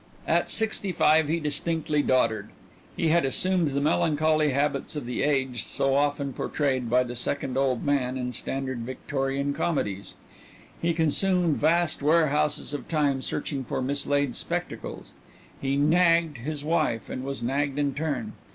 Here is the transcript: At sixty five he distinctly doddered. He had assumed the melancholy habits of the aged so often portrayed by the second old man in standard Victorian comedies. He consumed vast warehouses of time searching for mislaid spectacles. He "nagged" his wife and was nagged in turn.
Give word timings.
At 0.25 0.49
sixty 0.49 0.91
five 0.91 1.27
he 1.27 1.39
distinctly 1.39 2.01
doddered. 2.01 2.49
He 2.97 3.09
had 3.09 3.23
assumed 3.23 3.67
the 3.67 3.79
melancholy 3.79 4.49
habits 4.49 4.95
of 4.95 5.05
the 5.05 5.21
aged 5.21 5.67
so 5.67 5.93
often 5.93 6.33
portrayed 6.33 6.89
by 6.89 7.03
the 7.03 7.15
second 7.15 7.55
old 7.55 7.85
man 7.85 8.17
in 8.17 8.33
standard 8.33 8.79
Victorian 8.79 9.53
comedies. 9.53 10.15
He 10.81 10.95
consumed 10.95 11.57
vast 11.57 12.01
warehouses 12.01 12.73
of 12.73 12.87
time 12.87 13.21
searching 13.21 13.63
for 13.63 13.79
mislaid 13.79 14.35
spectacles. 14.35 15.13
He 15.61 15.75
"nagged" 15.77 16.37
his 16.39 16.63
wife 16.63 17.07
and 17.07 17.23
was 17.23 17.43
nagged 17.43 17.77
in 17.77 17.93
turn. 17.93 18.33